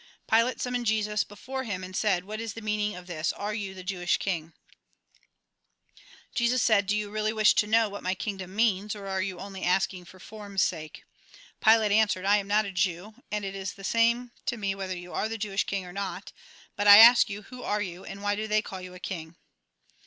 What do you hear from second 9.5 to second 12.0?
asking for form's sake?" Pilate